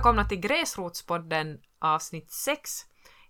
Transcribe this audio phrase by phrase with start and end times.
[0.00, 2.70] välkomna till Gräsrotspodden avsnitt 6.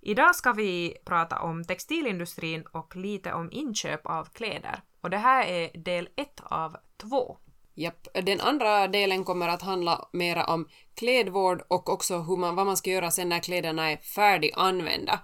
[0.01, 4.83] Idag ska vi prata om textilindustrin och lite om inköp av kläder.
[5.01, 7.37] Och det här är del 1 av 2.
[7.75, 8.09] Japp.
[8.15, 12.77] Den andra delen kommer att handla mera om klädvård och också hur man, vad man
[12.77, 15.21] ska göra sen när kläderna är färdiganvända.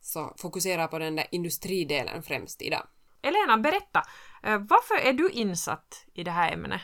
[0.00, 2.86] Så fokusera på den där industridelen främst idag.
[3.22, 4.02] Elena, berätta,
[4.42, 6.80] eh, varför är du insatt i det här ämnet?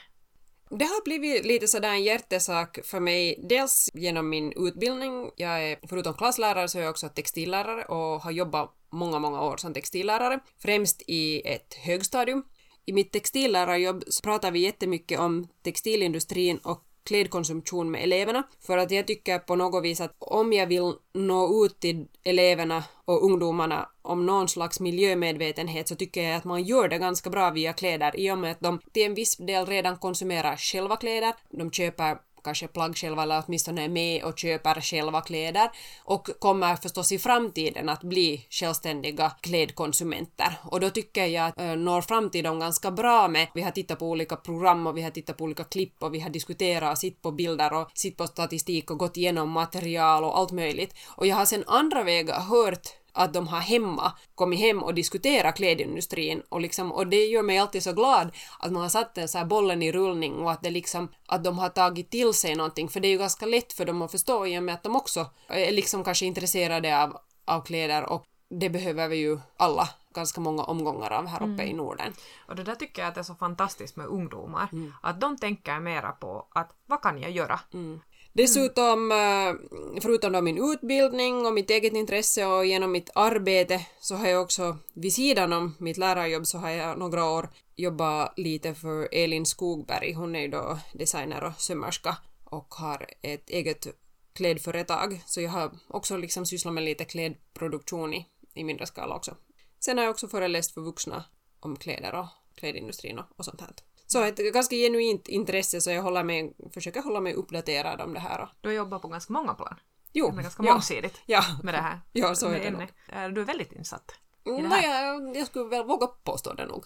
[0.78, 5.30] Det har blivit lite sådär en hjärtesak för mig, dels genom min utbildning.
[5.36, 9.56] Jag är förutom klasslärare så är jag också textillärare och har jobbat många, många år
[9.56, 12.42] som textillärare, främst i ett högstadium.
[12.86, 18.42] I mitt textillärarjobb så pratar vi jättemycket om textilindustrin och klädkonsumtion med eleverna.
[18.66, 22.84] För att jag tycker på något vis att om jag vill nå ut till eleverna
[23.04, 27.50] och ungdomarna om någon slags miljömedvetenhet så tycker jag att man gör det ganska bra
[27.50, 31.34] via kläder i och med att de till en viss del redan konsumerar själva kläder.
[31.50, 35.70] De köper kanske plagg själva eller åtminstone är med och köper själva kläder
[36.04, 40.54] och kommer förstås i framtiden att bli självständiga klädkonsumenter.
[40.64, 43.70] Och då tycker jag att äh, når fram till dem ganska bra med, vi har
[43.70, 46.92] tittat på olika program och vi har tittat på olika klipp och vi har diskuterat,
[46.92, 50.94] och sitt på bilder och sitt på statistik och gått igenom material och allt möjligt.
[51.06, 55.56] Och jag har sen andra vägar hört att de har hemma kommit hem och diskuterat
[55.56, 59.28] klädindustrin och, liksom, och det gör mig alltid så glad att man har satt den
[59.28, 62.54] så här bollen i rullning och att, det liksom, att de har tagit till sig
[62.54, 64.82] någonting för det är ju ganska lätt för dem att förstå i och med att
[64.82, 69.88] de också är liksom kanske intresserade av, av kläder och det behöver vi ju alla
[70.14, 71.66] ganska många omgångar av här uppe mm.
[71.66, 72.12] i Norden.
[72.48, 74.92] Och det där tycker jag att är så fantastiskt med ungdomar, mm.
[75.02, 77.60] att de tänker mera på att vad kan jag göra?
[77.72, 78.00] Mm.
[78.32, 79.54] Dessutom, eh,
[80.00, 84.42] förutom då min utbildning och mitt eget intresse och genom mitt arbete så har jag
[84.42, 89.46] också vid sidan om mitt lärarjobb så har jag några år jobbat lite för Elin
[89.46, 90.12] Skogberg.
[90.12, 93.86] Hon är ju då designer och sömmerska och har ett eget
[94.32, 99.36] klädföretag så jag har också liksom sysslat med lite klädproduktion i, i mindre skala också.
[99.80, 101.24] Sen har jag också föreläst för vuxna
[101.60, 103.70] om kläder och klädindustrin och, och sånt här.
[104.12, 108.20] Så ett ganska genuint intresse så jag håller mig, försöker hålla mig uppdaterad om det
[108.20, 108.48] här.
[108.60, 109.76] Du har jobbat på ganska många plan.
[110.12, 110.30] Jo.
[110.30, 111.42] Det är ganska mångsidigt ja.
[111.62, 112.00] med det här.
[112.12, 112.88] Ja, så är det nog.
[113.34, 115.04] Du är väldigt insatt i här.
[115.04, 116.84] jag, jag skulle väl våga påstå det nog.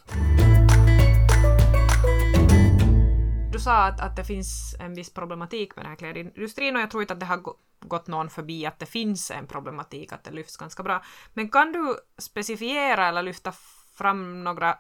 [3.53, 6.91] Du sa att, att det finns en viss problematik med den här klädindustrin och jag
[6.91, 7.43] tror inte att det har
[7.81, 11.05] gått någon förbi att det finns en problematik, att det lyfts ganska bra.
[11.35, 13.53] Men kan du specifiera eller lyfta
[13.95, 14.77] fram några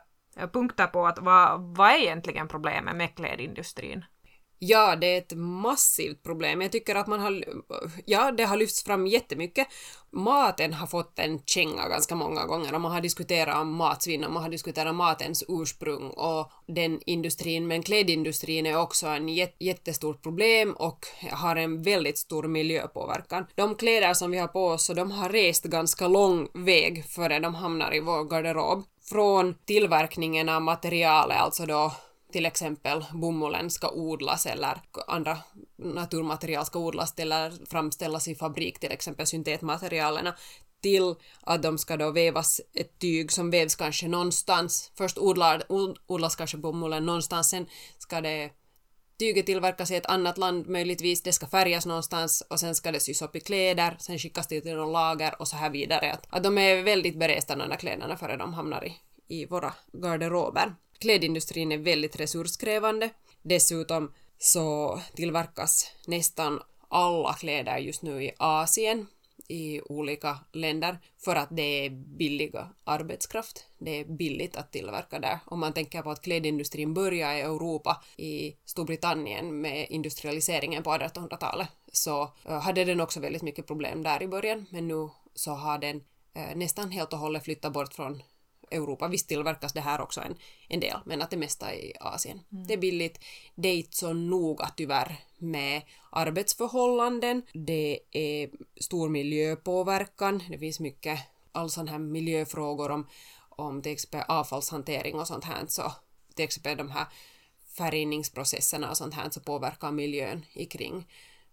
[0.53, 4.05] punkter på att vad, vad är egentligen problemet med klädindustrin?
[4.59, 6.62] Ja, det är ett massivt problem.
[6.62, 7.45] Jag tycker att man har...
[8.06, 9.67] Ja, det har lyfts fram jättemycket.
[10.12, 14.43] Maten har fått en känga ganska många gånger och man har diskuterat matsvinn och man
[14.43, 19.28] har diskuterat matens ursprung och den industrin, men klädindustrin är också en
[19.59, 23.47] jättestort problem och har en väldigt stor miljöpåverkan.
[23.55, 27.55] De kläder som vi har på oss, de har rest ganska lång väg före de
[27.55, 28.84] hamnar i vår garderob.
[29.09, 31.92] Från tillverkningen av materialet, alltså då
[32.32, 35.38] till exempel bomullen ska odlas eller andra
[35.76, 40.32] naturmaterial ska odlas eller framställas i fabrik, till exempel syntetmaterialen,
[40.82, 44.92] till att de ska då vävas ett tyg som vävs kanske någonstans.
[44.94, 45.62] Först odlar,
[46.06, 47.66] odlas kanske bomullen någonstans, sen
[47.98, 48.50] ska det
[49.19, 53.01] tyget tillverkas i ett annat land möjligtvis, det ska färgas någonstans och sen ska det
[53.01, 56.13] sys upp i kläder, sen skickas det till någon lager och så här vidare.
[56.13, 58.97] Att, att de är väldigt beresta de där kläderna före de hamnar i,
[59.29, 60.75] i våra garderober.
[60.99, 63.11] Klädindustrin är väldigt resurskrävande.
[63.43, 69.07] Dessutom så tillverkas nästan alla kläder just nu i Asien
[69.49, 73.66] i olika länder för att det är billiga arbetskraft.
[73.78, 75.38] Det är billigt att tillverka där.
[75.47, 81.69] Om man tänker på att klädindustrin började i Europa, i Storbritannien med industrialiseringen på 1800-talet,
[81.93, 85.78] så eh, hade den också väldigt mycket problem där i början, men nu så har
[85.78, 86.04] den
[86.34, 88.22] eh, nästan helt och hållet flyttat bort från
[88.71, 89.09] Europa.
[89.09, 90.34] Visst tillverkas det här också en,
[90.69, 92.41] en del, men att det mesta är i Asien.
[92.53, 92.66] Mm.
[92.66, 93.19] Det är billigt.
[93.54, 95.16] Det är inte så noga tyvärr
[95.51, 97.43] med arbetsförhållanden.
[97.53, 98.51] Det är
[98.81, 100.43] stor miljöpåverkan.
[100.51, 101.21] Det finns mycket
[101.53, 103.09] all sån här miljöfrågor om,
[103.49, 105.67] om till exempel avfallshantering och sånt här.
[105.67, 105.93] Så
[106.35, 107.07] till exempel de här
[107.77, 111.09] färgningsprocesserna och sånt här så påverkar miljön i kring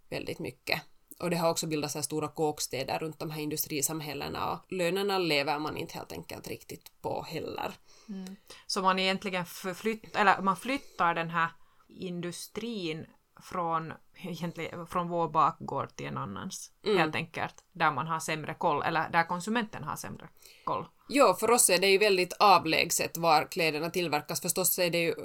[0.10, 0.82] väldigt mycket.
[1.20, 5.60] Och det har också bildats här stora kåkstäder runt de här industrisamhällena och lönerna lever
[5.60, 7.72] man inte helt enkelt riktigt på heller.
[8.10, 8.36] Mm.
[8.68, 11.50] Så man egentligen förflytt, eller man flyttar den här
[11.88, 13.06] industrin
[13.44, 13.94] från
[14.24, 16.72] egentligen från vår bakgård till en annans.
[16.86, 16.98] Mm.
[16.98, 17.56] Helt enkelt.
[17.72, 20.30] Där man har sämre koll, eller där konsumenten har sämre
[20.64, 20.86] koll.
[21.10, 24.42] Jo, för oss är det ju väldigt avlägset var kläderna tillverkas.
[24.42, 25.16] Förstås är det ju,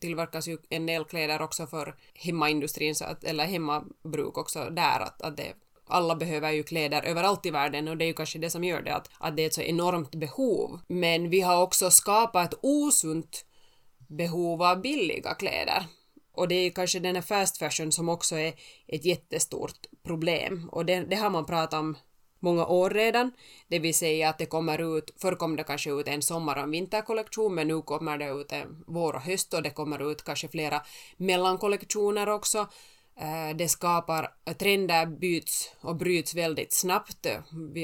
[0.00, 5.00] tillverkas ju en del kläder också för hemmaindustrin, så att, eller hemmabruk också där.
[5.00, 5.52] Att, att det,
[5.86, 8.82] alla behöver ju kläder överallt i världen och det är ju kanske det som gör
[8.82, 10.80] det, att, att det är ett så enormt behov.
[10.88, 13.46] Men vi har också skapat ett osunt
[14.08, 15.86] behov av billiga kläder.
[16.34, 18.54] Och det är kanske den här fast fashion som också är
[18.86, 20.68] ett jättestort problem.
[20.72, 21.96] Och det, det har man pratat om
[22.44, 23.32] många år redan.
[23.68, 26.62] Det vill säga att det kommer ut, förr kom det kanske ut en sommar och
[26.62, 30.24] en vinterkollektion men nu kommer det ut en vår och höst och det kommer ut
[30.24, 30.82] kanske flera
[31.16, 32.68] mellankollektioner också.
[33.20, 37.26] Eh, det skapar, trender byts och bryts väldigt snabbt.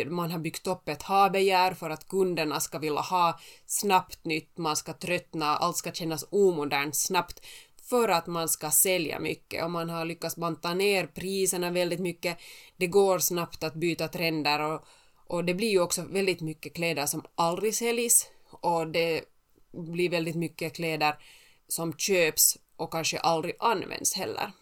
[0.07, 4.77] Man har byggt upp ett habegär för att kunderna ska vilja ha snabbt nytt, man
[4.77, 7.47] ska tröttna, allt ska kännas omodernt snabbt
[7.91, 12.39] för att man ska sälja mycket och man har lyckats banta ner priserna väldigt mycket.
[12.77, 14.85] Det går snabbt att byta trender och,
[15.27, 19.25] och det blir ju också väldigt mycket kläder som aldrig säljs och det
[19.73, 21.15] blir väldigt mycket kläder
[21.69, 24.53] som köps och kanske aldrig används heller.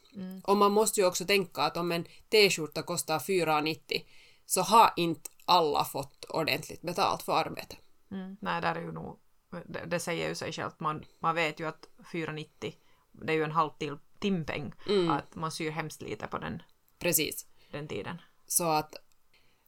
[0.44, 4.02] Och man måste ju också tänka att om en t-skjorta kostar 4,90
[4.46, 7.78] så har inte alla fått ordentligt betalt för arbetet.
[8.10, 8.36] Mm.
[8.40, 9.18] Nej, där är ju nog,
[9.66, 12.74] det, det säger ju sig självt, man, man vet ju att 4,90
[13.22, 14.72] det är ju en halv till timpeng,
[15.10, 16.62] att man syr hemskt lite på den,
[16.98, 17.46] Precis.
[17.70, 18.22] den tiden.
[18.46, 18.94] Så att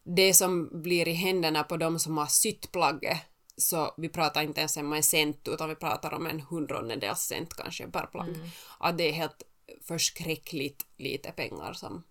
[0.03, 3.19] det som blir i händerna på de som har sytt plagget,
[3.57, 7.55] så vi pratar inte ens om en cent utan vi pratar om en hundradels cent
[7.55, 8.37] kanske per plagg.
[8.79, 9.43] Att det är helt
[9.83, 12.03] förskräckligt lite pengar som,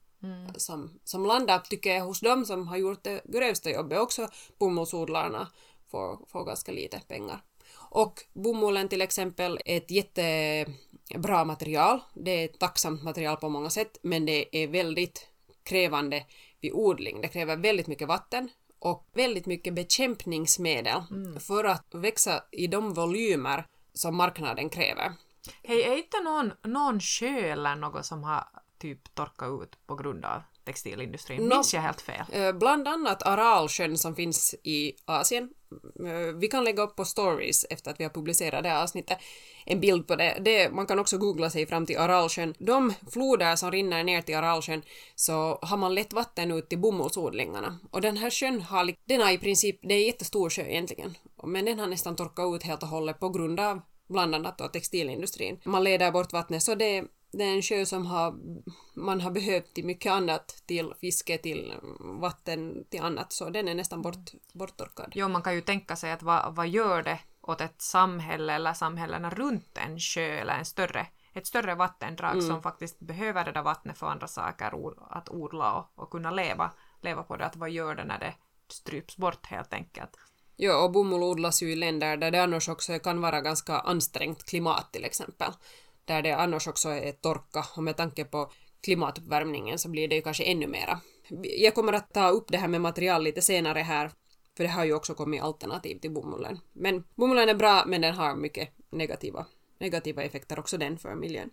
[0.56, 4.00] som, som landar, tycker jag, hos dem som har gjort det grövsta jobbet.
[4.00, 4.27] Också
[4.57, 5.47] bomullsodlarna
[5.88, 7.41] får, får ganska lite pengar.
[7.89, 12.00] Och bomullen till exempel är ett jättebra material.
[12.13, 15.27] Det är ett tacksamt material på många sätt, men det är väldigt
[15.63, 16.25] krävande
[16.62, 17.21] vid odling.
[17.21, 18.50] Det kräver väldigt mycket vatten
[18.80, 21.01] och väldigt mycket bekämpningsmedel
[21.39, 25.13] för att växa i de volymer som marknaden kräver.
[25.63, 28.47] Hej, är inte någon, någon sjö eller något som har
[28.79, 31.41] typ torkat ut på grund av textilindustrin?
[31.47, 32.25] Nå- Minns jag helt fel?
[32.31, 35.49] Eh, Bland annat Aralsjön som finns i Asien.
[36.05, 39.17] Eh, Vi kan lägga upp på stories efter att vi har publicerat det här avsnittet
[39.65, 40.37] en bild på det.
[40.41, 40.69] det.
[40.71, 42.53] Man kan också googla sig fram till Aralsjön.
[42.59, 44.81] De floder som rinner ner till Aralsjön
[45.15, 47.79] så har man lett vatten ut till bomullsodlingarna.
[47.91, 51.17] Och den här sjön har, den har i princip, det är en jättestor sjö egentligen,
[51.43, 54.67] men den har nästan torkat ut helt och hållet på grund av bland annat då
[54.67, 55.59] textilindustrin.
[55.65, 58.35] Man leder bort vattnet så det det är en sjö som har,
[58.93, 63.75] man har behövt till mycket annat, till fiske, till vatten, till annat, så den är
[63.75, 65.11] nästan bort, borttorkad.
[65.15, 68.73] Jo, man kan ju tänka sig att vad, vad gör det åt ett samhälle eller
[68.73, 73.63] samhällena runt en sjö eller en större, ett större vattendrag som faktiskt behöver det där
[73.63, 74.71] vattnet för andra saker,
[75.09, 76.71] att odla och, och kunna leva,
[77.01, 78.33] leva på det, att vad gör det när det
[78.67, 80.17] stryps bort helt enkelt.
[80.55, 84.43] Ja, och bomull odlas ju i länder där det annars också kan vara ganska ansträngt
[84.43, 85.51] klimat till exempel.
[86.09, 88.51] Där det annars också är torka och med tanke på
[88.83, 91.00] klimatuppvärmningen så blir det ju kanske ännu mera.
[91.59, 94.11] Jag kommer att ta upp det här med material lite senare här,
[94.57, 96.59] för det har ju också kommit alternativ till bomullen.
[96.73, 99.45] Men bomullen är bra, men den har mycket negativa,
[99.79, 101.50] negativa effekter också den för miljön.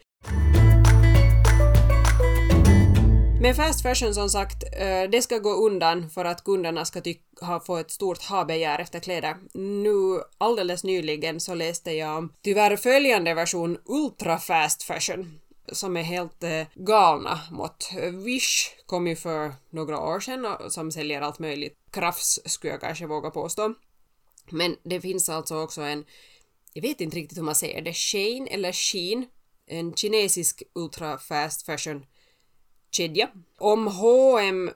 [3.46, 7.02] Men fast fashion som sagt, eh, det ska gå undan för att kunderna ska
[7.40, 9.36] ha, få ett stort ha-begär efter kläder.
[9.54, 15.40] Nu alldeles nyligen så läste jag om tyvärr följande version ultra fast fashion
[15.72, 17.90] som är helt eh, galna mått.
[18.24, 21.76] Wish kom ju för några år sedan och, som säljer allt möjligt.
[21.90, 23.74] Krafts skulle jag kanske våga påstå.
[24.50, 26.04] Men det finns alltså också en,
[26.72, 29.26] jag vet inte riktigt hur man säger det, Shane eller Sheen,
[29.66, 32.06] en kinesisk ultra fast fashion
[32.96, 33.28] kedja.
[33.58, 34.70] Om H&M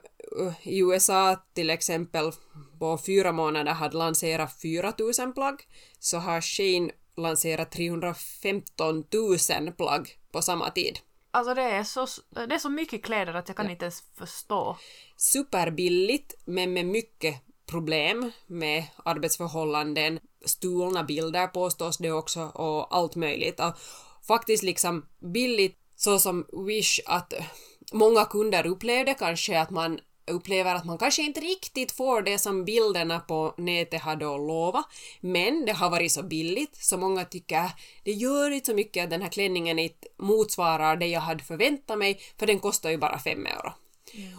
[0.63, 2.31] i USA till exempel
[2.79, 5.67] på fyra månader hade lanserat 4000 plagg
[5.99, 9.03] så har Shein lanserat 315
[9.65, 10.99] 000 plagg på samma tid.
[11.31, 14.77] Alltså det är så, det är så mycket kläder att jag kan inte ens förstå.
[15.17, 17.35] Superbilligt men med mycket
[17.65, 23.59] problem med arbetsförhållanden, stulna bilder påstås det också och allt möjligt.
[23.59, 23.73] Och
[24.27, 27.33] faktiskt liksom billigt så som Wish att
[27.91, 32.65] många kunder upplevde kanske att man upplever att man kanske inte riktigt får det som
[32.65, 34.85] bilderna på nätet har då lovat,
[35.19, 37.71] men det har varit så billigt så många tycker
[38.03, 41.97] det gör inte så mycket att den här klänningen inte motsvarar det jag hade förväntat
[41.97, 43.73] mig för den kostar ju bara fem euro.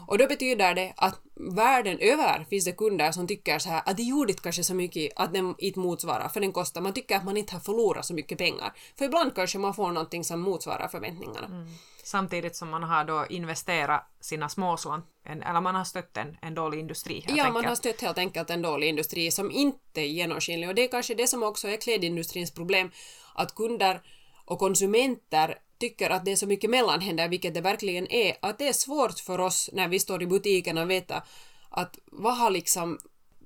[0.07, 3.97] Och då betyder det att världen över finns det kunder som tycker så här att
[3.97, 6.81] det gjorde inte kanske så mycket att den inte motsvarar för den kostar.
[6.81, 8.73] Man tycker att man inte har förlorat så mycket pengar.
[8.99, 11.67] För ibland kanske man får någonting som motsvarar förväntningarna.
[12.05, 16.79] Samtidigt som man har då investerat sina småslant, eller man har stött en, en dålig
[16.79, 17.52] industri Ja, enkelt.
[17.52, 20.88] man har stött helt enkelt en dålig industri som inte är genomskinlig och det är
[20.88, 22.91] kanske det som också är klädindustrins problem,
[23.35, 24.00] att kunder
[24.45, 28.69] och konsumenter tycker att det är så mycket mellanhänder, vilket det verkligen är, att det
[28.69, 31.23] är svårt för oss när vi står i butiken att veta
[31.71, 32.99] att vad har liksom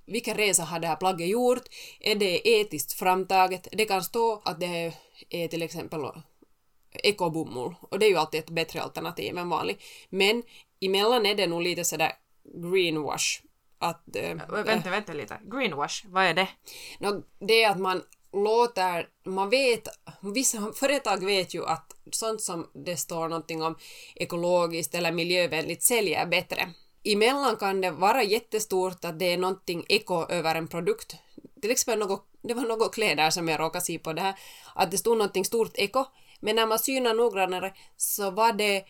[0.06, 1.64] vilken resa har det här plagget gjort?
[2.00, 3.68] Är det etiskt framtaget?
[3.72, 4.92] Det kan stå att det
[5.30, 6.00] är till exempel
[6.92, 9.82] ekobomull och det är ju alltid ett bättre alternativ än vanligt.
[10.10, 10.42] Men
[10.80, 12.12] emellan är det nog lite sådär
[12.44, 13.42] greenwash.
[13.78, 15.40] Att, äh, vänta, vänta lite.
[15.44, 16.48] Greenwash, vad är det?
[16.98, 18.02] No, det är att man
[18.44, 19.88] låter, man vet,
[20.34, 23.76] vissa företag vet ju att sånt som det står någonting om
[24.14, 26.68] ekologiskt eller miljövänligt säljer bättre.
[27.04, 31.16] Emellan kan det vara jättestort att det är någonting eko över en produkt.
[31.62, 34.34] Till exempel något, det var något kläder som jag råkade se på det här,
[34.74, 36.04] att det stod någonting stort eko,
[36.40, 38.84] men när man synar noggrannare så var det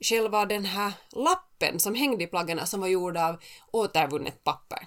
[0.00, 3.36] själva den här lappen som hängde i plaggen som var gjord av
[3.70, 4.86] återvunnet papper.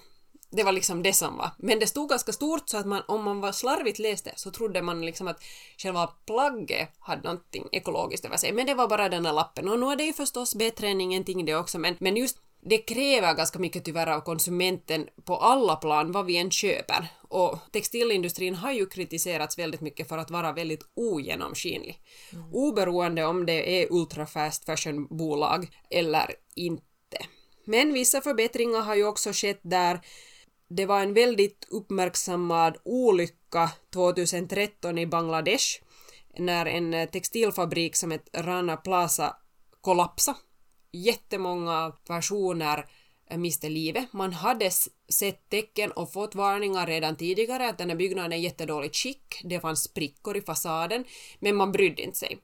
[0.50, 1.52] Det var liksom det som var.
[1.58, 4.82] Men det stod ganska stort så att man, om man var slarvigt läste så trodde
[4.82, 5.44] man liksom att
[5.78, 8.54] själva plagget hade någonting ekologiskt över sig.
[8.54, 9.70] Men det var bara den här lappen.
[9.70, 12.78] Och nu är det ju förstås bättre än ingenting det också, men, men just det
[12.78, 17.08] kräver ganska mycket tyvärr av konsumenten på alla plan, vad vi än köper.
[17.22, 22.02] Och textilindustrin har ju kritiserats väldigt mycket för att vara väldigt ogenomskinlig.
[22.34, 22.54] Mm.
[22.54, 26.84] Oberoende om det är ultrafast fashion-bolag eller inte.
[27.66, 30.02] Men vissa förbättringar har ju också skett där
[30.70, 35.82] det var en väldigt uppmärksammad olycka 2013 i Bangladesh
[36.38, 39.36] när en textilfabrik som heter Rana Plaza
[39.82, 40.38] kollapsade
[40.92, 42.86] jättemånga personer
[43.36, 44.14] miste livet.
[44.14, 44.72] Man hade
[45.10, 49.60] sett tecken och fått varningar redan tidigare att den här byggnaden är jättedåligt skick, det
[49.60, 51.06] fanns sprickor i fasaden,
[51.40, 52.38] men man brydde inte sig.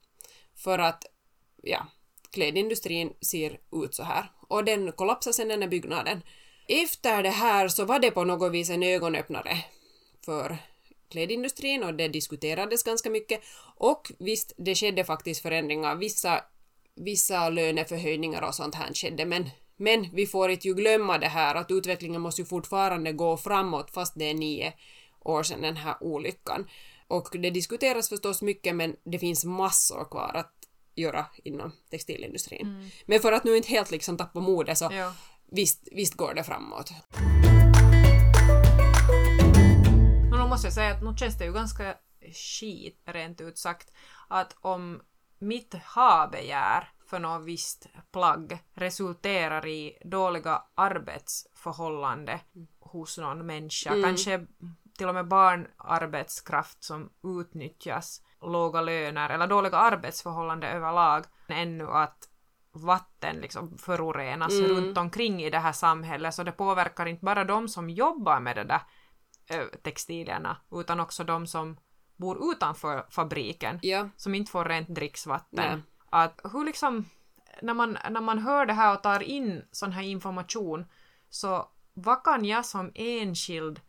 [0.55, 1.05] För att,
[1.63, 1.87] ja,
[2.31, 4.31] klädindustrin ser ut så här.
[4.47, 6.21] Och den kollapsade sen den här byggnaden.
[6.67, 9.57] Efter det här så var det på något vis en ögonöppnare
[10.25, 10.57] för
[11.09, 13.41] klädindustrin och det diskuterades ganska mycket.
[13.75, 15.95] Och visst, det skedde faktiskt förändringar.
[15.95, 16.43] Vissa
[16.95, 21.55] vissa löneförhöjningar och sånt här skedde, men, men vi får inte ju glömma det här
[21.55, 24.73] att utvecklingen måste ju fortfarande gå framåt fast det är nio
[25.19, 26.69] år sedan den här olyckan.
[27.07, 30.53] Och det diskuteras förstås mycket men det finns massor kvar att
[30.95, 32.67] göra inom textilindustrin.
[32.67, 32.89] Mm.
[33.05, 35.13] Men för att nu inte helt liksom tappa modet så ja.
[35.55, 36.91] Visst, visst går det framåt.
[40.29, 41.95] Men då måste jag säga att nu känns det ju ganska
[42.33, 43.91] skit rent ut sagt
[44.27, 45.01] att om
[45.39, 52.39] mitt ha-begär för något visst plagg resulterar i dåliga arbetsförhållanden
[52.79, 53.89] hos någon människa.
[53.89, 54.03] Mm.
[54.03, 54.45] Kanske
[54.97, 61.25] till och med barnarbetskraft som utnyttjas, låga löner eller dåliga arbetsförhållanden överlag.
[61.47, 62.29] Ännu att
[62.73, 64.71] vatten liksom förorenas mm.
[64.71, 68.55] runt omkring i det här samhället så det påverkar inte bara de som jobbar med
[68.55, 68.81] de där
[69.83, 71.77] textilierna utan också de som
[72.15, 74.09] bor utanför fabriken ja.
[74.17, 75.83] som inte får rent dricksvatten.
[76.09, 77.05] Att hur liksom,
[77.61, 80.85] när man, när man hör det här och tar in sån här information
[81.29, 83.81] så vad kan jag som enskild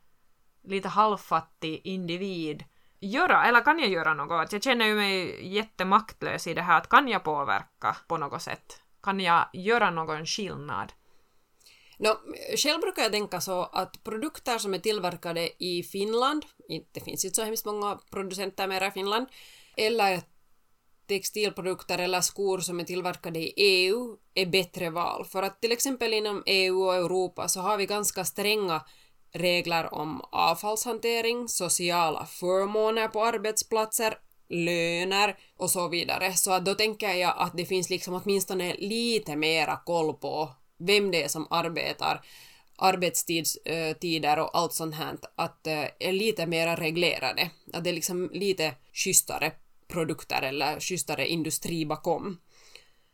[0.62, 2.64] lite halvfattig individ
[3.06, 4.52] göra, eller kan jag göra något?
[4.52, 8.80] Jag känner ju mig jättemaktlös i det här, att kan jag påverka på något sätt?
[9.02, 10.92] Kan jag göra någon skillnad?
[11.98, 12.08] No,
[12.56, 16.44] själv brukar jag tänka så att produkter som är tillverkade i Finland,
[16.92, 19.26] det finns inte så hemskt många producenter mer i Finland,
[19.76, 20.22] eller
[21.06, 25.24] textilprodukter eller skor som är tillverkade i EU är e bättre val.
[25.24, 28.84] För att till exempel inom EU och Europa så har vi ganska stränga
[29.34, 36.32] regler om avfallshantering, sociala förmåner på arbetsplatser, löner och så vidare.
[36.32, 41.10] Så att då tänker jag att det finns liksom åtminstone lite mera koll på vem
[41.10, 42.24] det är som arbetar,
[42.76, 47.50] arbetstider eh, och allt sånt här, att eh, är lite mera reglerade.
[47.72, 49.52] Att det är liksom lite schysstare
[49.88, 52.40] produkter eller schysstare industri bakom.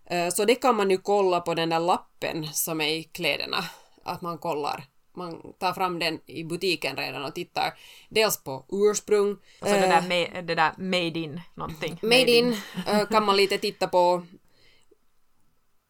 [0.07, 3.65] Eh, så det kan man ju kolla på den där lappen som är i kläderna,
[4.05, 4.85] att man kollar
[5.17, 9.37] man tar fram den i butiken redan och tittar dels på ursprung.
[9.61, 11.99] Alltså det, där ma- det där made in någonting.
[12.03, 14.27] Made, made in, in kan man lite titta på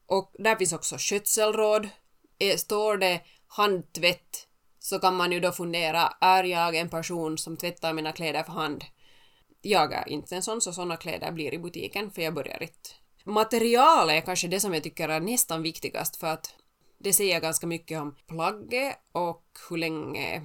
[0.07, 1.89] och där finns också skötselråd.
[2.57, 4.47] Står det handtvätt
[4.79, 8.53] så kan man ju då fundera, är jag en person som tvättar mina kläder för
[8.53, 8.85] hand?
[9.63, 12.91] Jag är inte en sån, så såna kläder blir i butiken, för jag börjar inte.
[13.25, 16.55] Material är kanske det som jag tycker är nästan viktigast, för att
[17.03, 20.43] det säger ganska mycket om plagget och hur länge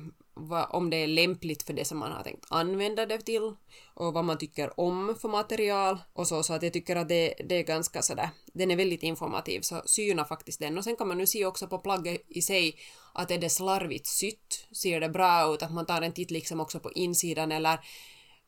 [0.69, 3.55] om det är lämpligt för det som man har tänkt använda det till
[3.93, 7.33] och vad man tycker om för material och så, så att jag tycker att det,
[7.49, 11.07] det är ganska sådär, den är väldigt informativ så syna faktiskt den och sen kan
[11.07, 12.79] man nu se också på plagget i sig
[13.13, 16.59] att är det slarvigt sytt, ser det bra ut, att man tar en titt liksom
[16.59, 17.79] också på insidan eller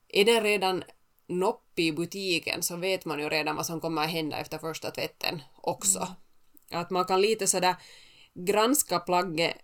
[0.08, 0.84] är den redan
[1.28, 4.92] noppig i butiken så vet man ju redan vad som kommer att hända efter första
[4.92, 6.00] tvätten också.
[6.00, 6.12] Mm.
[6.72, 7.76] Att man kan lite sådär
[8.34, 9.58] granska plagget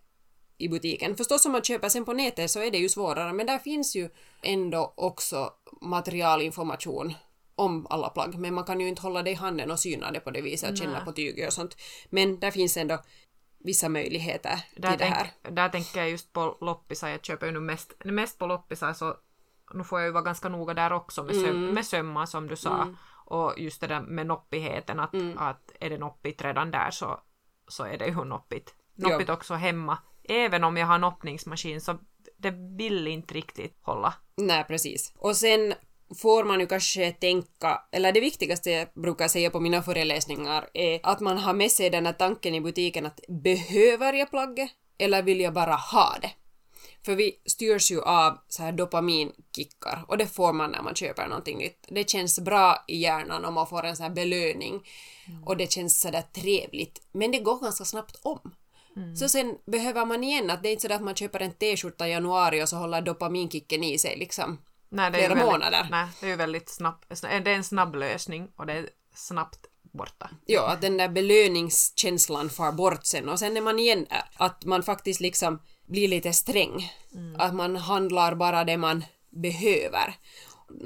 [0.57, 1.15] i butiken.
[1.15, 3.95] Förstås om man köper sen på nätet så är det ju svårare men där finns
[3.95, 4.09] ju
[4.41, 7.13] ändå också materialinformation
[7.55, 10.19] om alla plagg men man kan ju inte hålla det i handen och syna det
[10.19, 11.77] på det viset och känna på tyget och sånt.
[12.09, 12.99] Men där finns ändå
[13.59, 15.31] vissa möjligheter där till det här.
[15.43, 18.93] Tänk, där tänker jag just på loppisar, jag köper ju nu mest, mest på loppisar
[18.93, 19.15] så
[19.73, 21.73] nu får jag ju vara ganska noga där också med, söm, mm.
[21.73, 22.81] med sömmar som du sa.
[22.81, 22.97] Mm.
[23.25, 25.37] Och just det där med noppigheten, att, mm.
[25.37, 27.19] att är det noppigt redan där så,
[27.67, 28.75] så är det ju noppigt.
[28.95, 29.33] Noppigt jo.
[29.33, 29.97] också hemma.
[30.23, 31.97] Även om jag har noppningsmaskin så
[32.37, 34.13] det vill inte riktigt hålla.
[34.37, 35.13] Nej, precis.
[35.17, 35.73] Och sen
[36.21, 40.99] får man ju kanske tänka, eller det viktigaste jag brukar säga på mina föreläsningar är
[41.03, 45.23] att man har med sig den här tanken i butiken att behöver jag plagget eller
[45.23, 46.31] vill jag bara ha det?
[47.05, 51.27] För vi styrs ju av så här dopaminkickar och det får man när man köper
[51.27, 51.85] någonting nytt.
[51.87, 54.87] Det känns bra i hjärnan om man får en sån här belöning
[55.27, 55.43] mm.
[55.43, 57.01] och det känns sådär trevligt.
[57.11, 58.39] Men det går ganska snabbt om.
[58.95, 59.15] Mm.
[59.15, 62.07] Så sen behöver man igen att det är inte så att man köper en t-skjorta
[62.07, 64.57] i januari och så håller dopaminkicken i sig liksom
[64.89, 65.87] nej, det flera är väldigt, månader.
[65.91, 67.21] Nej, det är ju väldigt snabbt.
[67.21, 70.29] Det är en snabb lösning och det är snabbt borta.
[70.45, 74.23] Ja, att den där belöningskänslan far bort sen och sen är man igen där.
[74.37, 76.91] Att man faktiskt liksom blir lite sträng.
[77.13, 77.35] Mm.
[77.39, 80.13] Att man handlar bara det man behöver.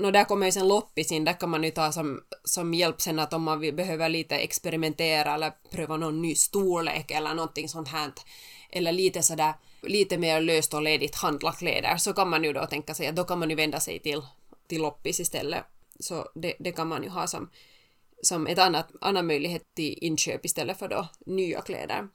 [0.03, 3.01] Och där kommer ju sen loppis in, där kan man ju ta som, som hjälp
[3.01, 7.69] sen att om man vill, behöver lite experimentera eller pröva någon ny storlek eller någonting
[7.69, 8.11] sånt här
[8.69, 12.65] eller lite sådär lite mer löst och ledigt handla kläder så kan man ju då
[12.65, 14.21] tänka sig att då kan man ju vända sig till,
[14.67, 15.63] till loppis istället.
[15.99, 17.49] Så det, det kan man ju ha som,
[18.21, 22.07] som ett annat, annan möjlighet till inköp istället för då nya kläder.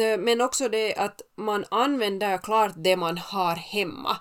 [0.00, 4.16] Eh, men också det att man använder klart det man har hemma.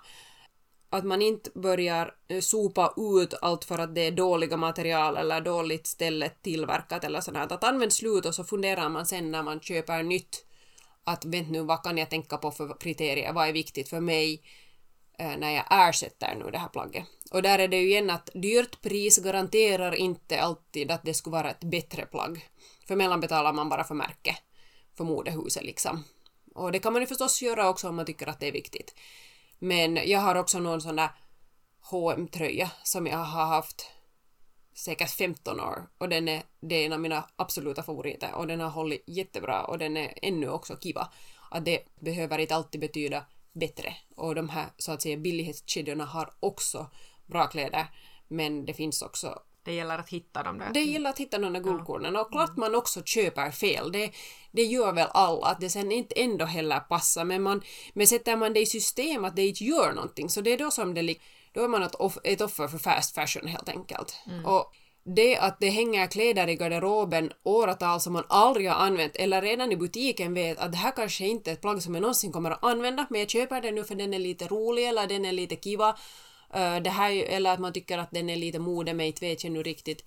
[0.89, 5.41] Att man inte börjar eh, sopa ut allt för att det är dåliga material eller
[5.41, 7.47] dåligt ställe tillverkat eller sådär.
[7.49, 10.45] Att använd slut och så funderar man sen när man köper nytt
[11.03, 14.41] att vänta nu, vad kan jag tänka på för kriterier, vad är viktigt för mig
[15.19, 17.05] eh, när jag ersätter nu det här plagget.
[17.31, 21.31] Och där är det ju igen att dyrt pris garanterar inte alltid att det skulle
[21.31, 22.49] vara ett bättre plagg.
[22.87, 24.37] För mellan betalar man bara för märke
[24.97, 26.03] för modehuset liksom.
[26.55, 28.95] Och det kan man ju förstås göra också om man tycker att det är viktigt.
[29.59, 31.09] Men jag har också någon sån där
[31.91, 33.91] hm tröja som jag har haft
[34.73, 38.59] säkert 15 år och den är, det är en av mina absoluta favoriter och den
[38.59, 41.09] har hållit jättebra och den är ännu också kiva.
[41.51, 46.33] Att det behöver inte alltid betyda bättre och de här så att säga billighetskedjorna har
[46.39, 46.89] också
[47.25, 47.87] bra kläder
[48.27, 50.69] men det finns också det gäller att hitta dem där.
[50.73, 53.91] Det gäller att hitta de där guldkornen och klart man också köper fel.
[53.91, 54.11] Det,
[54.51, 57.61] det gör väl alla, att det sen inte ändå heller passar men, man,
[57.93, 60.71] men sätter man det i system att det inte gör någonting så det är då
[60.71, 61.15] som det
[61.53, 64.15] då är man ett, off, ett offer för fast fashion helt enkelt.
[64.27, 64.45] Mm.
[64.45, 64.73] Och
[65.15, 69.71] det att det hänger kläder i garderoben åratal som man aldrig har använt eller redan
[69.71, 72.51] i butiken vet att det här kanske inte är ett plagg som jag någonsin kommer
[72.51, 75.31] att använda men jag köper den nu för den är lite rolig eller den är
[75.31, 75.97] lite kiva
[76.53, 79.43] Eh, det här, eller att man tycker att den är lite mode, men inte vet
[79.43, 80.03] jag nu riktigt.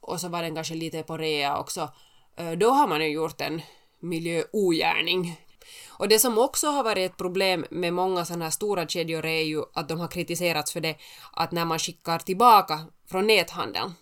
[0.00, 1.92] Och så var den kanske lite på rea också.
[2.36, 3.62] Eh, då har man ju gjort en
[4.00, 5.40] miljöogärning.
[5.88, 9.42] Och det som också har varit ett problem med många sådana här stora kedjor är
[9.42, 10.96] ju att de har kritiserats för det
[11.32, 12.80] att när man skickar tillbaka
[13.10, 13.94] från näthandeln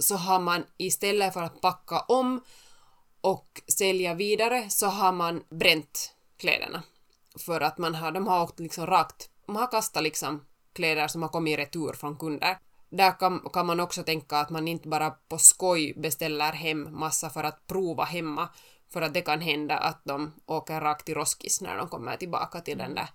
[0.00, 2.40] så har man istället för att packa om
[3.20, 6.82] och sälja vidare så har man bränt kläderna.
[7.38, 10.44] För att man har, de har åkt liksom rakt, man har kastat liksom
[10.76, 12.58] kläder som har kommit i retur från kunder.
[12.90, 17.30] Där kan, kan man också tänka att man inte bara på skoj beställer hem massa
[17.30, 18.48] för att prova hemma,
[18.92, 22.60] för att det kan hända att de åker rakt till roskis när de kommer tillbaka
[22.60, 23.08] till den där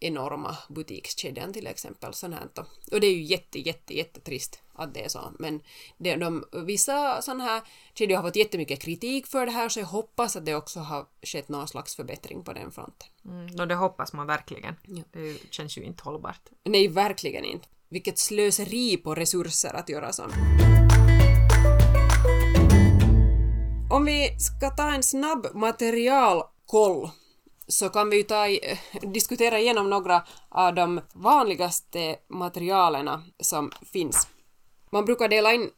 [0.00, 2.14] enorma butikskedjan till exempel.
[2.14, 2.48] Sånt här.
[2.92, 5.32] Och det är ju jätte, jätte, jättetrist att det är så.
[5.38, 5.60] Men
[5.98, 7.62] det, de, vissa sådana här
[7.94, 11.06] kedjor har fått jättemycket kritik för det här så jag hoppas att det också har
[11.22, 13.08] skett någon slags förbättring på den fronten.
[13.24, 14.74] Mm, och det hoppas man verkligen.
[14.82, 15.02] Ja.
[15.12, 16.48] Det känns ju inte hållbart.
[16.64, 17.68] Nej, verkligen inte.
[17.88, 20.24] Vilket slöseri på resurser att göra så.
[23.90, 27.10] Om vi ska ta en snabb materialkoll
[27.68, 28.78] så kan vi ta, eh,
[29.12, 34.28] diskutera igenom några av de vanligaste materialen som finns.
[34.90, 35.70] Man brukar dela in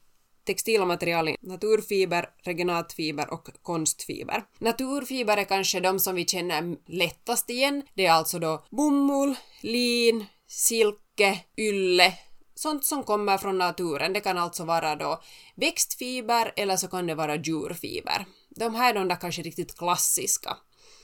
[0.49, 4.45] textilmaterial i naturfiber, regionatfiber och konstfiber.
[4.59, 7.83] Naturfiber är kanske de som vi känner lättast igen.
[7.95, 12.15] Det är alltså då bomull, lin, silke, ylle,
[12.55, 14.13] sånt som kommer från naturen.
[14.13, 15.23] Det kan alltså vara då
[15.55, 18.27] växtfiber eller så kan det vara djurfiber.
[18.49, 20.57] De här är de där kanske riktigt klassiska.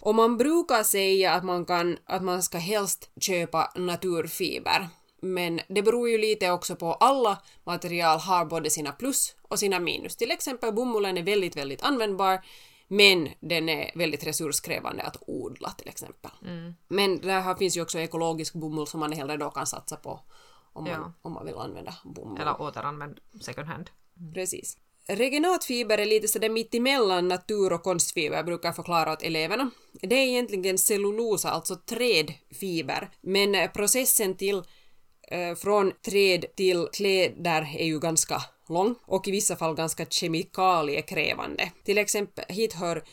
[0.05, 4.89] Och man brukar säga att man, kan, att man ska helst köpa naturfiber.
[5.21, 9.81] Men det beror ju lite också på alla material har både sina plus och sina
[9.81, 10.17] minus.
[10.17, 12.45] Till exempel bomullen är väldigt, väldigt användbar
[12.89, 16.31] men den är väldigt resurskrävande att odla till exempel.
[16.43, 16.75] Mm.
[16.89, 20.21] Men där finns ju också ekologisk bomull som man hellre då kan satsa på
[20.73, 21.13] om man, ja.
[21.23, 22.41] om man vill använda bomull.
[22.41, 23.91] Eller återanvänd second hand.
[24.21, 24.33] Mm.
[24.33, 24.79] Precis.
[25.07, 29.71] Regenatfiber är lite sådär mittemellan natur och konstfiber, brukar jag förklara åt eleverna.
[29.93, 34.63] Det är egentligen cellulosa, alltså trädfiber, men processen till
[35.29, 41.73] eh, från träd till kläder är ju ganska lång och i vissa fall ganska kemikaliekrävande.
[41.85, 43.05] Till exempel hit hör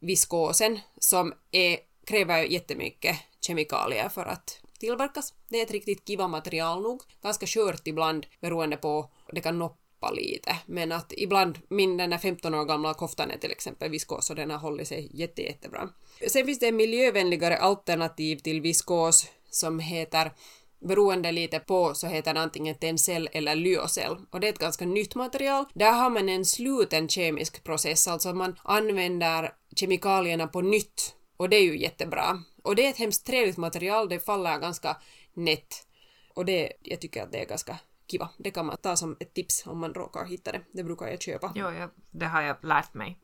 [0.00, 5.34] viskosen som är, kräver jättemycket kemikalier för att tillverkas.
[5.48, 9.58] Det är ett riktigt kiva material nog, ganska skört ibland beroende på, det kan
[10.00, 13.90] tappa lite, men att ibland, min den här 15 år gamla koftan är till exempel
[13.90, 15.88] viskos och den har hållit sig jätte, jättebra.
[16.28, 20.32] Sen finns det en miljövänligare alternativ till viskos som heter
[20.80, 24.86] beroende lite på så heter det antingen tencell eller lyocell och det är ett ganska
[24.86, 25.64] nytt material.
[25.74, 31.56] Där har man en sluten kemisk process, alltså man använder kemikalierna på nytt och det
[31.56, 32.42] är ju jättebra.
[32.62, 34.96] Och det är ett hemskt trevligt material, det faller ganska
[35.34, 35.86] nätt.
[36.34, 37.78] Och det, jag tycker att det är ganska
[38.10, 38.28] kiva.
[38.38, 40.60] Det kan man ta som ett tips om man råkar hitta det.
[40.72, 41.52] Det brukar jag köpa.
[41.54, 43.18] Jo, ja, det har jag lärt mig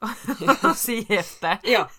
[0.62, 1.59] att se efter.
[1.62, 1.90] ja.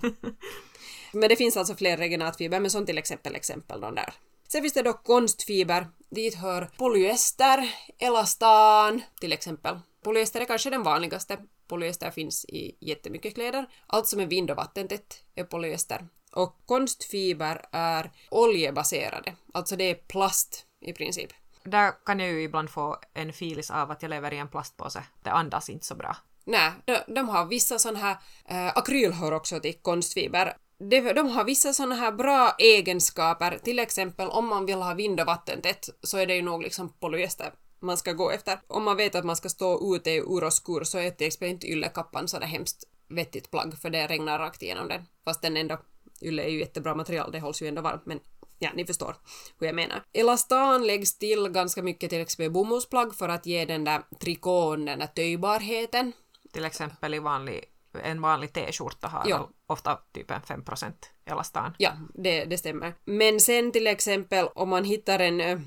[1.14, 4.14] Men det finns alltså fler regenatfiber, men som till exempel exempel de där.
[4.48, 5.88] Sen finns det då konstfiber.
[6.10, 9.80] Dit hör polyester, elastan till exempel.
[10.04, 11.38] Polyester är kanske den vanligaste.
[11.68, 13.70] Polyester finns i jättemycket kläder.
[13.88, 16.08] Allt som är vind och vattentätt är polyester.
[16.32, 21.30] Och konstfiber är oljebaserade, alltså det är plast i princip.
[21.68, 25.04] Där kan jag ju ibland få en filis av att jag lever i en plastpåse.
[25.24, 26.18] Det andas inte så bra.
[26.46, 30.54] Nej, de, de har vissa sådana här, eh, äh, akryl hör också till konstfiber.
[30.80, 35.20] De, de har vissa sådana här bra egenskaper, till exempel om man vill ha vind
[35.20, 38.60] och vattentätt så är det ju nog liksom polyester man ska gå efter.
[38.68, 41.28] Om man vet att man ska stå ute i ur och skur så är till
[41.28, 45.06] exempel inte yllekappan sådär hemskt vettigt plagg för det regnar rakt igenom den.
[45.26, 45.78] Fast den ändå
[46.22, 48.20] Ylle är ju jättebra material, det hålls ju ändå varmt, men
[48.60, 49.16] ja, ni förstår
[49.60, 50.04] hur jag menar.
[50.14, 55.00] Elastan läggs till ganska mycket till exempel bomullsplagg för att ge den där trikån den
[55.00, 56.12] där töjbarheten.
[56.52, 57.64] Till exempel i vanlig,
[58.04, 59.50] en vanlig t-skjorta har ja.
[59.68, 60.92] ofta typ en 5%
[61.26, 61.74] elastan.
[61.78, 62.94] Ja, det, det stämmer.
[63.06, 65.60] Men sen till exempel om man hittar en eh,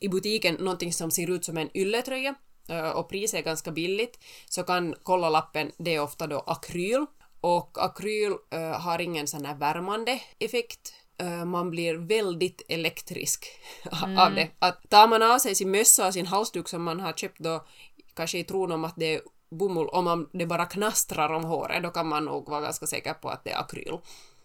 [0.00, 2.34] i butiken någonting som ser ut som en ylletröja
[2.68, 7.06] eh, och priset är ganska billigt så kan kolla lappen, det är ofta då akryl
[7.42, 10.94] och akryl uh, har ingen sån här värmande effekt.
[11.22, 13.46] Uh, man blir väldigt elektrisk
[14.04, 14.18] mm.
[14.18, 14.48] av det.
[14.58, 17.64] Att tar man av sig sin mössa och sin halsduk som man har köpt då,
[18.14, 21.82] kanske i tron om att det är bomull, om man, det bara knastrar om håret,
[21.82, 23.98] då kan man nog vara ganska säker på att det är akryl.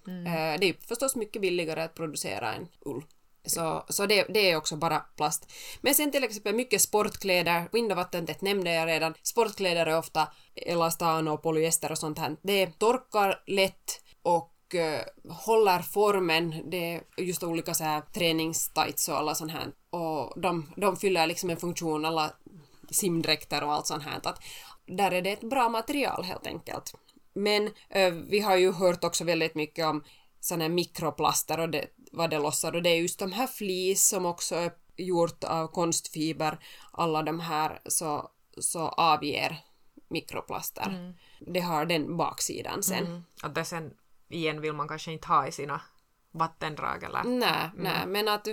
[0.08, 0.26] Mm.
[0.26, 3.04] Uh, det är förstås mycket billigare att producera en ull.
[3.48, 5.52] Så, så det, det, är också bara plast.
[5.82, 9.14] Men sen till exempel mycket sportkläder, vind och vattentätt nämnde jag redan.
[9.24, 12.36] Sportkläder är ofta elastan och polyester och sånt här.
[12.42, 14.54] Det torkar lätt och
[15.30, 16.70] håller formen.
[16.70, 19.72] Det är just olika så här träningstights och alla sånt här.
[19.90, 22.32] Och de, de fyller liksom en funktion, alla
[22.90, 24.20] simdräkter och allt sånt här.
[24.24, 24.44] Att
[24.86, 26.94] där är det ett bra material helt enkelt.
[27.34, 30.04] Men uh, vi har ju hört också väldigt mycket om
[30.40, 34.08] såna här mikroplaster och det, vad det lossar och det är just de här flis
[34.08, 36.60] som också är gjort av konstfiber,
[36.92, 39.58] alla de här så, så avger
[40.10, 40.90] mikroplaster.
[40.90, 41.14] Mm.
[41.40, 43.06] Det har den baksidan sen.
[43.06, 43.24] Mm.
[43.42, 43.94] Att det sen
[44.30, 45.82] igen vill man kanske inte ha i sina
[46.32, 47.24] vattendrag eller?
[47.24, 47.72] Nej, mm.
[47.76, 48.48] nej, men att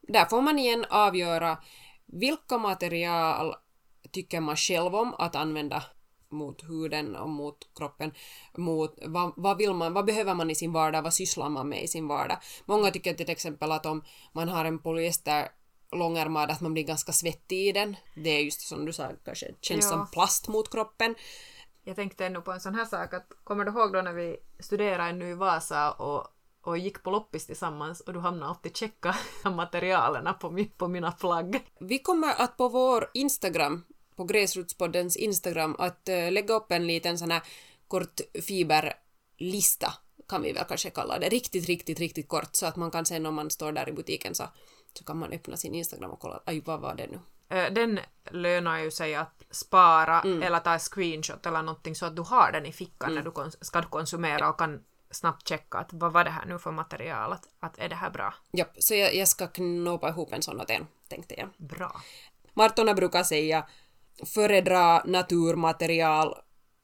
[0.00, 1.58] där får man igen avgöra
[2.06, 3.54] vilka material
[4.10, 5.82] tycker man själv om att använda
[6.30, 8.12] mot huden och mot kroppen,
[8.56, 11.82] mot vad, vad vill man, vad behöver man i sin vardag, vad sysslar man med
[11.82, 12.38] i sin vardag.
[12.64, 15.48] Många tycker till exempel att om man har en polyester
[15.92, 17.96] långärmad att man blir ganska svettig i den.
[18.14, 19.90] Det är just som du sa, kanske känns ja.
[19.90, 21.14] som plast mot kroppen.
[21.88, 24.36] Jag tänkte ännu på en sån här sak att kommer du ihåg då när vi
[24.58, 26.26] studerade nu i Vasa och,
[26.62, 31.66] och gick på loppis tillsammans och du hamnade alltid checka materialen på, på mina plagg.
[31.80, 33.84] Vi kommer att på vår Instagram
[34.16, 37.42] på Gräsrotspoddens Instagram att uh, lägga upp en liten sån här
[37.88, 39.92] kort fiberlista
[40.28, 41.28] kan vi väl kanske kalla det.
[41.28, 44.34] Riktigt, riktigt, riktigt kort så att man kan sen om man står där i butiken
[44.34, 44.44] så,
[44.92, 47.18] så kan man öppna sin Instagram och kolla aj vad var det nu
[47.48, 52.22] den lönar ju sig att spara eller ta en screenshot eller någonting så att du
[52.22, 56.24] har den i fickan när du ska konsumera och kan snabbt checka att vad var
[56.24, 58.34] det här nu för material, att, att är det här bra?
[58.52, 61.48] Japp, så jag, jag ska knåpa ihop en sån åt en, tänkte jag.
[61.56, 62.00] Bra.
[62.54, 63.66] Martona brukar säga
[64.26, 66.34] föredra naturmaterial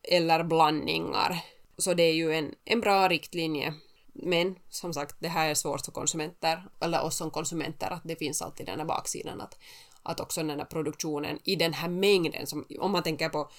[0.02, 1.44] eller blandningar.
[1.78, 3.74] Så det är ju en, en bra riktlinje.
[4.12, 8.16] Men som sagt, det här är svårt för konsumenter, eller oss som konsumenter, att det
[8.16, 9.58] finns alltid den här baksidan att,
[10.04, 13.50] att också den här produktionen i den här mängden, som, om man tänker på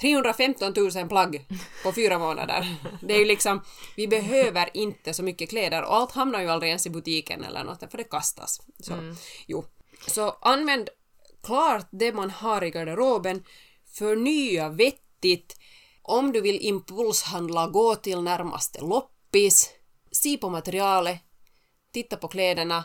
[0.00, 1.46] 315 000 plagg
[1.82, 2.76] på fyra månader.
[3.02, 3.60] Det är ju liksom,
[3.96, 7.64] vi behöver inte så mycket kläder och allt hamnar ju aldrig ens i butiken eller
[7.64, 8.60] något, för det kastas.
[8.78, 9.14] Så,
[9.46, 9.64] jo.
[10.06, 10.88] så använd
[11.42, 13.44] klart det man har i garderoben,
[13.92, 15.56] förnya vettigt.
[16.02, 19.70] Om du vill impulshandla, gå till närmaste loppis,
[20.10, 21.20] se på materialet,
[21.92, 22.84] titta på kläderna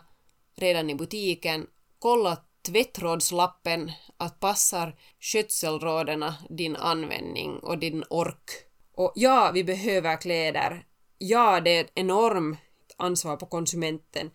[0.56, 1.68] redan i butiken,
[2.00, 8.52] kolla tvättrådslappen att passar skötselrådena din användning och din ork.
[8.94, 10.86] Och ja, vi behöver kläder.
[11.18, 12.58] Ja, det är ett enormt
[12.98, 14.32] ansvar på konsumenten.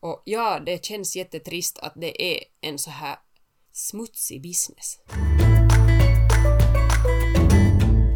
[0.00, 3.16] Och ja, det känns jättetrist att det är en så här
[3.72, 4.98] smutsig business.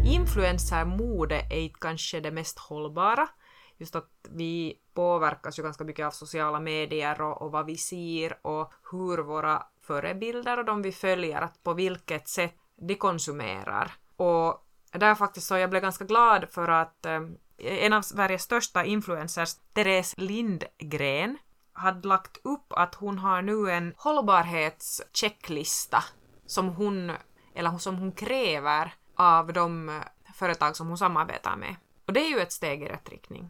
[0.05, 3.29] Influencermode är kanske det mest hållbara.
[3.77, 8.47] Just att vi påverkas ju ganska mycket av sociala medier och, och vad vi ser
[8.47, 13.91] och hur våra förebilder och de vi följer, att på vilket sätt de konsumerar.
[14.15, 17.21] Och där faktiskt så jag blev ganska glad för att eh,
[17.57, 21.37] en av Sveriges största influencers, Therese Lindgren,
[21.73, 26.03] hade lagt upp att hon har nu en hållbarhetschecklista
[26.45, 27.11] som hon,
[27.55, 30.01] eller som hon kräver av de
[30.33, 31.75] företag som hon samarbetar med.
[32.05, 33.49] Och det är ju ett steg i rätt riktning.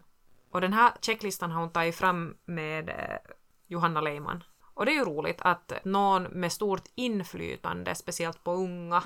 [0.52, 3.34] Och den här checklistan har hon tagit fram med eh,
[3.68, 4.44] Johanna Leiman.
[4.74, 9.02] Och det är ju roligt att någon med stort inflytande, speciellt på unga,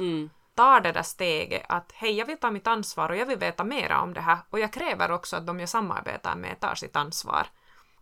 [0.56, 3.64] tar det där steget att hej, jag vill ta mitt ansvar och jag vill veta
[3.64, 6.96] mera om det här och jag kräver också att de jag samarbetar med tar sitt
[6.96, 7.48] ansvar.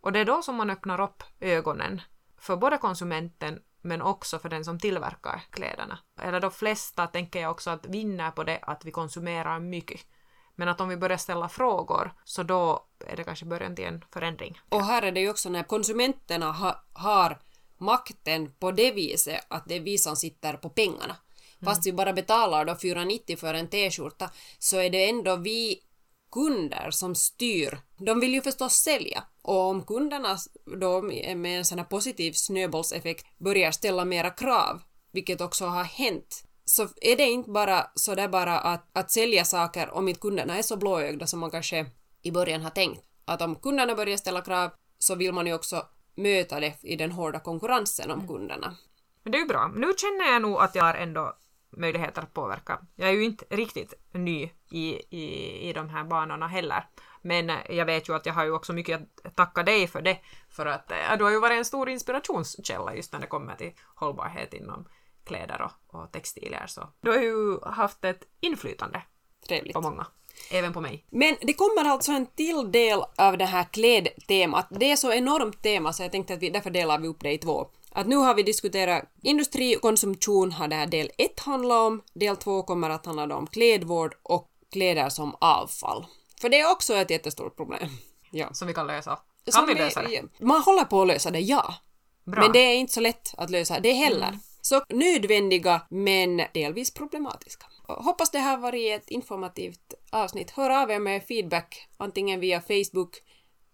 [0.01, 2.01] Och det är då som man öppnar upp ögonen
[2.37, 5.99] för både konsumenten men också för den som tillverkar kläderna.
[6.21, 10.01] Eller de flesta tänker jag också att vinner på det att vi konsumerar mycket.
[10.55, 14.05] Men att om vi börjar ställa frågor så då är det kanske början till en
[14.13, 14.59] förändring.
[14.69, 17.39] Och här är det ju också när konsumenterna ha, har
[17.77, 21.15] makten på det viset att det är vi som sitter på pengarna.
[21.63, 25.79] Fast vi bara betalar då 490 för en t-skjorta så är det ändå vi
[26.31, 27.77] kunder som styr.
[27.97, 30.37] De vill ju förstås sälja och om kunderna
[30.79, 36.43] då med en sån här positiv snöbollseffekt börjar ställa mera krav, vilket också har hänt,
[36.65, 40.57] så är det inte bara så där bara att, att sälja saker om inte kunderna
[40.57, 41.85] är så blåögda som man kanske
[42.21, 43.01] i början har tänkt.
[43.25, 47.11] Att om kunderna börjar ställa krav så vill man ju också möta det i den
[47.11, 48.75] hårda konkurrensen om kunderna.
[49.23, 49.71] Men det är ju bra.
[49.75, 51.37] Nu känner jag nog att jag har ändå
[51.77, 52.79] möjligheter att påverka.
[52.95, 56.87] Jag är ju inte riktigt ny i, i, i de här banorna heller.
[57.21, 60.19] Men jag vet ju att jag har ju också mycket att tacka dig för det.
[60.49, 63.71] För att eh, du har ju varit en stor inspirationskälla just när det kommer till
[63.95, 64.87] hållbarhet inom
[65.25, 66.67] kläder och, och textilier.
[66.67, 69.01] Så du har ju haft ett inflytande
[69.47, 69.73] Trevligt.
[69.73, 70.07] på många.
[70.51, 71.05] Även på mig.
[71.09, 74.67] Men det kommer alltså en till del av det här klädtemat.
[74.69, 77.31] Det är så enormt tema så jag tänkte att vi, därför delar vi upp det
[77.31, 77.69] i två.
[77.91, 82.01] Att nu har vi diskuterat industri och konsumtion har det här del 1 handlat om.
[82.13, 86.05] Del 2 kommer att handla om klädvård och kläder som avfall.
[86.41, 87.89] För det är också ett jättestort problem.
[88.35, 88.53] Ja.
[88.53, 89.19] Som vi kan lösa.
[89.45, 90.23] Kan Som vi lösa det?
[90.39, 91.75] Man håller på att lösa det, ja.
[92.23, 92.41] Bra.
[92.41, 94.39] Men det är inte så lätt att lösa det heller.
[94.65, 97.65] Så nödvändiga men delvis problematiska.
[97.87, 100.51] Hoppas det här varit ett informativt avsnitt.
[100.51, 103.21] Hör av er med feedback antingen via Facebook,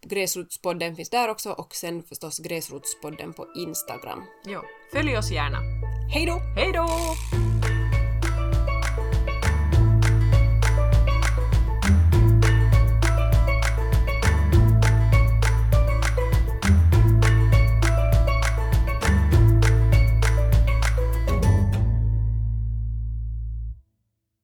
[0.05, 4.23] Gräsrotspodden finns där också och sen förstås Gräsrotspodden på Instagram.
[4.45, 4.61] Jo.
[4.93, 5.57] Följ oss gärna.
[6.13, 6.39] Hej då!
[6.55, 6.87] Hej då!